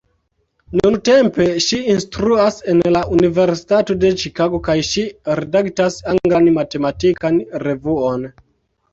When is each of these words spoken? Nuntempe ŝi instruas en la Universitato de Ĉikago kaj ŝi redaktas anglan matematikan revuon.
Nuntempe 0.77 1.43
ŝi 1.65 1.81
instruas 1.95 2.55
en 2.71 2.79
la 2.95 3.03
Universitato 3.17 3.95
de 4.03 4.11
Ĉikago 4.21 4.61
kaj 4.69 4.77
ŝi 4.87 5.03
redaktas 5.41 5.99
anglan 6.15 6.49
matematikan 6.57 7.39
revuon. 7.65 8.25